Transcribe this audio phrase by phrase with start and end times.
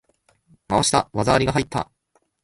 [0.67, 1.11] 回した！
[1.13, 1.91] 技ありが入った！